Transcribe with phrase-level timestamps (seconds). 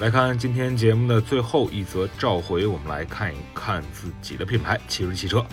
[0.00, 5.44] 来看今天节目的最后一则召回，我们来看一看自己的品牌奇瑞汽车。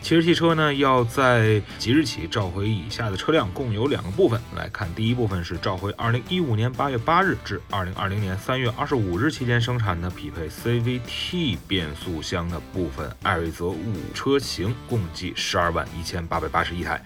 [0.00, 4.40] 奇瑞汽车呢，要在即日起召回以下的车辆，共有两个部分。
[4.56, 13.76] 来看第一部分是召回2015年8月8日至2020年3月25日期间生产的匹配 CVT 变速箱的部分艾瑞泽5
[14.12, 17.00] 车型，共计12万1881台。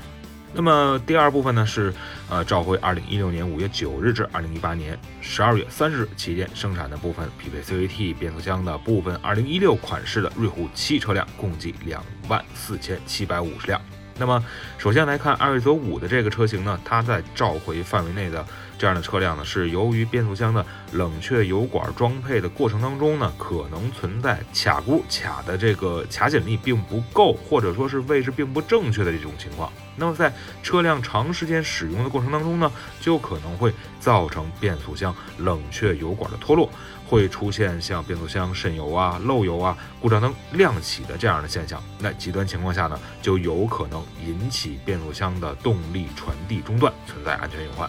[0.55, 1.93] 那么第二部分呢是，
[2.31, 13.79] 呃，召回二零一六年五月九日至二零一八年十二月三十日期间生产的部分匹配 CVT 变速箱的部分二零一六款式的瑞虎七车辆，共计两万四千七百五十辆。
[14.19, 14.43] 那么
[14.79, 18.45] 首先来看艾瑞泽五的这个车型呢，它在召回范围内的。
[18.79, 29.73] 这样的车辆呢，是由于变速箱的冷却油管装配的过程当中呢，可能存在卡箍卡的这个卡紧力并不够，或者说是位置并不正确的这种情况。
[29.97, 30.31] 那么在
[30.63, 36.69] 车辆长时间使用的过程当中呢，就可能会造成变速箱冷却油管的脱落，
[37.07, 41.83] 会出现像变速箱渗油啊、漏油啊、故障灯亮起的这样的现象。
[41.99, 47.89] 那极端情况下呢，就有可能引起变速箱的动力传递中断，存在安全隐患。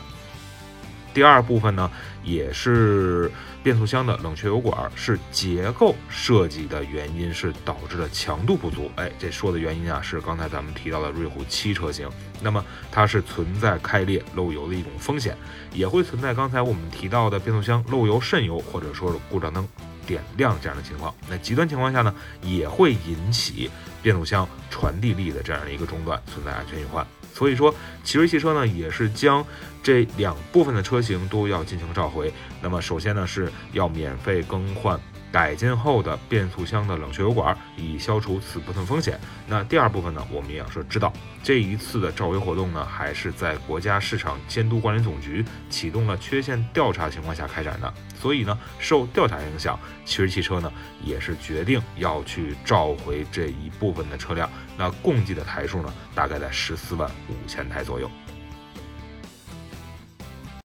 [1.14, 1.90] 第二部分呢，
[2.24, 3.32] 也是
[3.64, 8.92] 变速箱的冷却油管是结构设计的原因，是导致了强度不足。
[8.98, 12.08] 哎，这说的原因啊，是刚才咱们提到的瑞虎七车型，
[12.40, 15.36] 那么它是存在开裂漏油的一种风险，
[15.74, 19.68] 也会存在刚才我们提到的变速箱漏油渗油，或者说是故障灯
[20.08, 21.14] 点亮这样的情况。
[21.30, 23.70] 那极端情况下呢，也会引起
[24.02, 27.06] 变速箱传递力的这样的一个中断，存在安全隐患。
[27.34, 27.72] 所以说，
[28.04, 29.46] 奇瑞汽车呢也是将
[29.84, 32.34] 这两部分的车型都要进行召回。
[32.62, 35.00] 那么首先呢是要免费更换。
[35.32, 39.20] 改进后的变速箱的冷却油管，以消除此部分风险。
[39.48, 41.12] 那第二部分呢，我们也要说知道，
[41.44, 47.94] 这一次的召回活动呢，还是在国家市场监督管理总局启动了缺陷调查情况下开展的。
[48.20, 50.72] 所以呢，受调查影响，奇瑞汽车呢
[51.04, 54.50] 也是决定要去召回这一部分的车辆。
[54.78, 58.10] 那共计的台数呢，大概在十四万五千台左右。